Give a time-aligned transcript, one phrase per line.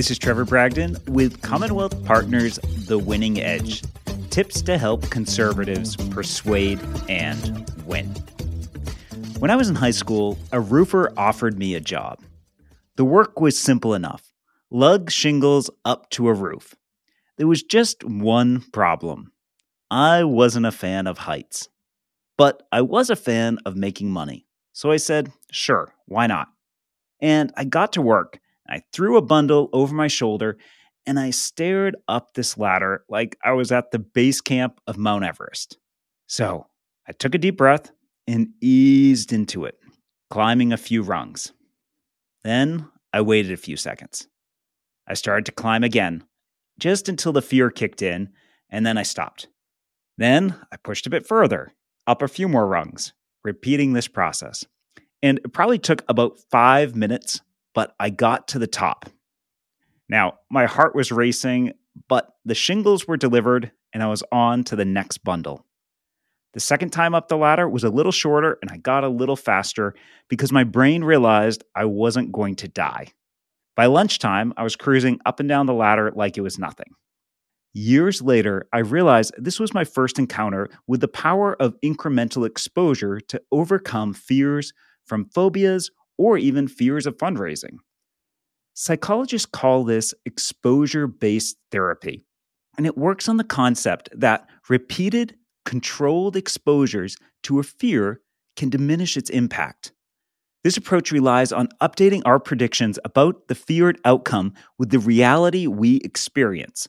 [0.00, 3.82] This is Trevor Bragdon with Commonwealth Partners The Winning Edge
[4.30, 6.80] tips to help conservatives persuade
[7.10, 8.06] and win.
[9.40, 12.18] When I was in high school, a roofer offered me a job.
[12.96, 14.32] The work was simple enough
[14.70, 16.74] lug shingles up to a roof.
[17.36, 19.32] There was just one problem
[19.90, 21.68] I wasn't a fan of heights.
[22.38, 24.46] But I was a fan of making money.
[24.72, 26.48] So I said, sure, why not?
[27.20, 28.40] And I got to work.
[28.70, 30.56] I threw a bundle over my shoulder
[31.06, 35.24] and I stared up this ladder like I was at the base camp of Mount
[35.24, 35.78] Everest.
[36.26, 36.66] So
[37.08, 37.90] I took a deep breath
[38.26, 39.78] and eased into it,
[40.30, 41.52] climbing a few rungs.
[42.44, 44.28] Then I waited a few seconds.
[45.08, 46.24] I started to climb again,
[46.78, 48.30] just until the fear kicked in,
[48.70, 49.48] and then I stopped.
[50.16, 51.74] Then I pushed a bit further,
[52.06, 54.64] up a few more rungs, repeating this process.
[55.22, 57.40] And it probably took about five minutes,
[57.74, 59.08] but I got to the top.
[60.08, 61.72] Now, my heart was racing,
[62.08, 65.64] but the shingles were delivered and I was on to the next bundle.
[66.52, 69.36] The second time up the ladder was a little shorter and I got a little
[69.36, 69.94] faster
[70.28, 73.08] because my brain realized I wasn't going to die.
[73.76, 76.92] By lunchtime, I was cruising up and down the ladder like it was nothing.
[77.72, 83.20] Years later, I realized this was my first encounter with the power of incremental exposure
[83.20, 84.72] to overcome fears
[85.06, 85.90] from phobias
[86.20, 87.78] or even fears of fundraising.
[88.74, 92.26] Psychologists call this exposure based therapy,
[92.76, 98.20] and it works on the concept that repeated, controlled exposures to a fear
[98.54, 99.92] can diminish its impact.
[100.62, 105.96] This approach relies on updating our predictions about the feared outcome with the reality we
[106.04, 106.86] experience.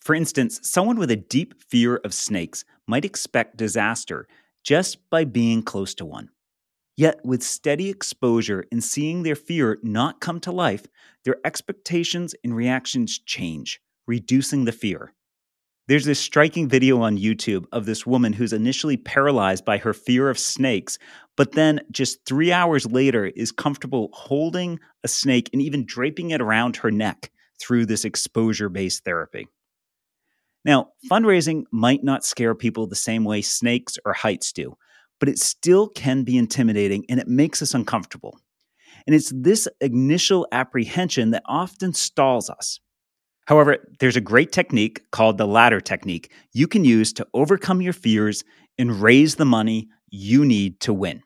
[0.00, 4.26] For instance, someone with a deep fear of snakes might expect disaster
[4.64, 6.30] just by being close to one.
[6.96, 10.86] Yet, with steady exposure and seeing their fear not come to life,
[11.24, 15.14] their expectations and reactions change, reducing the fear.
[15.88, 20.30] There's this striking video on YouTube of this woman who's initially paralyzed by her fear
[20.30, 20.98] of snakes,
[21.36, 26.40] but then just three hours later is comfortable holding a snake and even draping it
[26.40, 29.48] around her neck through this exposure based therapy.
[30.64, 34.76] Now, fundraising might not scare people the same way snakes or heights do,
[35.20, 38.40] but it still can be intimidating and it makes us uncomfortable.
[39.06, 42.80] And it's this initial apprehension that often stalls us.
[43.46, 47.92] However, there's a great technique called the ladder technique you can use to overcome your
[47.92, 48.44] fears
[48.78, 51.22] and raise the money you need to win.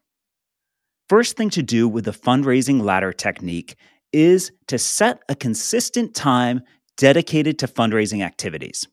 [1.09, 3.77] First thing to do with the fundraising ladder technique
[4.13, 6.63] is to set a consistent time
[6.97, 8.87] dedicated to fundraising activities.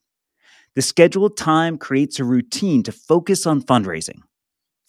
[0.75, 4.19] The scheduled time creates a routine to focus on fundraising.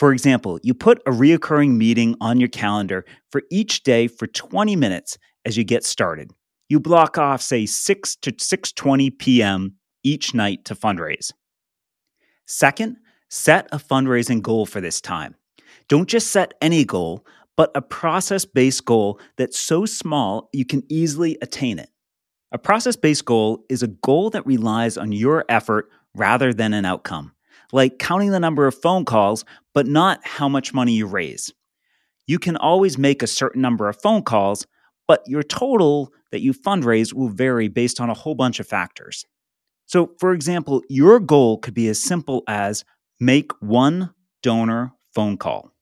[0.03, 4.75] For example, you put a reoccurring meeting on your calendar for each day for 20
[4.75, 6.33] minutes as you get started.
[6.69, 9.77] You block off say 6 to 6:20 p.m.
[10.03, 11.31] each night to fundraise.
[12.49, 12.97] Second,
[13.31, 15.37] set a fundraising goal for this time.
[15.87, 17.25] Don't just set any goal,
[17.57, 21.91] but a process-based goal that's so small you can easily attain it.
[22.51, 26.85] A process based goal is a goal that relies on your effort rather than an
[26.85, 27.31] outcome
[27.73, 29.45] like counting the number of phone calls,
[29.75, 31.53] but not how much money you raise.
[32.27, 34.67] You can always make a certain number of phone calls,
[35.09, 39.25] but your total that you fundraise will vary based on a whole bunch of factors.
[39.87, 42.85] So, for example, your goal could be as simple as
[43.21, 45.73] make one donor phone call.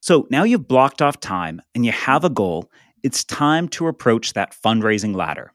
[0.00, 2.70] So now you've blocked off time and you have a goal,
[3.02, 5.52] it's time to approach that fundraising ladder.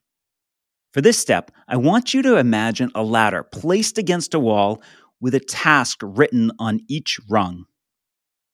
[0.93, 4.81] For this step, I want you to imagine a ladder placed against a wall
[5.21, 7.65] with a task written on each rung.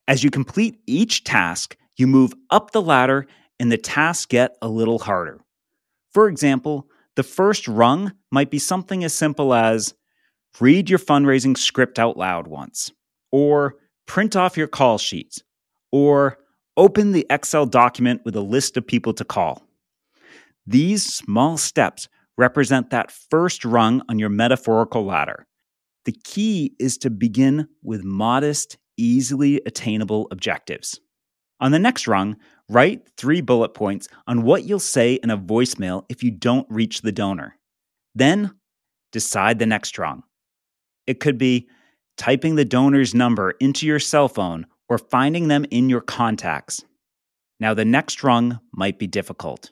[0.07, 3.27] As you complete each task, you move up the ladder
[3.59, 5.39] and the tasks get a little harder.
[6.13, 9.94] For example, the first rung might be something as simple as
[10.59, 12.91] read your fundraising script out loud once,
[13.31, 13.75] or
[14.07, 15.41] print off your call sheets,
[15.91, 16.38] or
[16.78, 19.66] open the Excel document with a list of people to call.
[20.66, 22.07] These small steps
[22.37, 25.46] represent that first rung on your metaphorical ladder.
[26.06, 31.00] The key is to begin with modest, easily attainable objectives.
[31.59, 32.38] On the next rung,
[32.70, 37.02] write three bullet points on what you'll say in a voicemail if you don't reach
[37.02, 37.58] the donor.
[38.16, 38.56] Then
[39.12, 40.24] decide the next rung.
[41.06, 41.68] It could be
[42.18, 46.84] typing the donor's number into your cell phone or finding them in your contacts.
[47.59, 49.72] Now, the next rung might be difficult.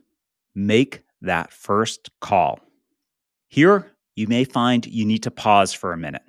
[0.54, 2.60] Make that first call.
[3.48, 6.24] Here, you may find you need to pause for a minute.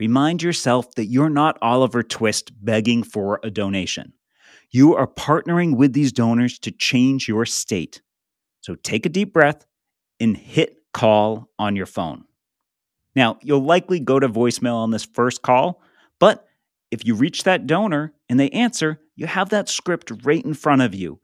[0.00, 4.12] Remind yourself that you're not Oliver Twist begging for a donation.
[4.70, 8.02] You are partnering with these donors to change your state.
[8.62, 9.64] So take a deep breath
[10.18, 12.24] and hit call on your phone.
[13.14, 15.80] Now, you'll likely go to voicemail on this first call,
[16.18, 16.48] but
[16.90, 20.82] if you reach that donor and they answer, you have that script right in front
[20.82, 21.20] of you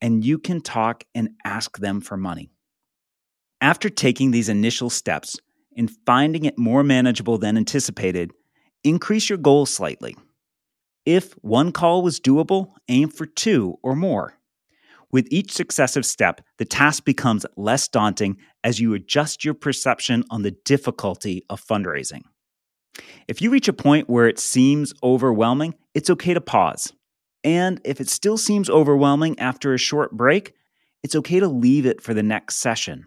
[0.00, 2.50] and you can talk and ask them for money.
[3.60, 5.38] After taking these initial steps
[5.76, 8.32] and finding it more manageable than anticipated,
[8.84, 10.16] increase your goal slightly.
[11.04, 14.34] If one call was doable, aim for two or more.
[15.12, 20.42] With each successive step, the task becomes less daunting as you adjust your perception on
[20.42, 22.22] the difficulty of fundraising.
[23.28, 26.92] If you reach a point where it seems overwhelming, it's okay to pause.
[27.44, 30.54] And if it still seems overwhelming after a short break,
[31.02, 33.06] it's okay to leave it for the next session.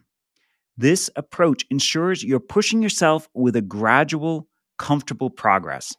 [0.76, 4.48] This approach ensures you're pushing yourself with a gradual,
[4.80, 5.94] comfortable progress.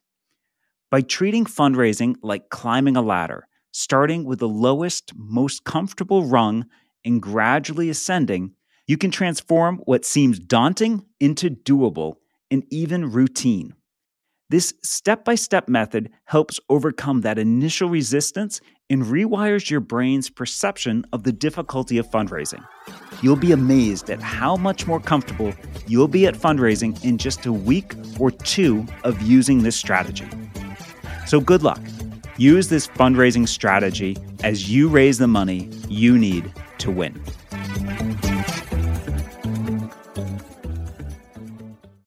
[0.91, 6.67] By treating fundraising like climbing a ladder, starting with the lowest, most comfortable rung
[7.05, 8.53] and gradually ascending,
[8.87, 12.17] you can transform what seems daunting into doable
[12.50, 13.75] and even routine.
[14.50, 18.61] This step by step method helps overcome that initial resistance
[18.91, 22.65] and rewires your brain's perception of the difficulty of fundraising.
[23.25, 25.55] You'll be amazed at how much more comfortable
[25.87, 30.29] you'll be at fundraising in just a week or two of using this strategy.
[31.26, 31.81] So, good luck.
[32.37, 37.19] Use this fundraising strategy as you raise the money you need to win.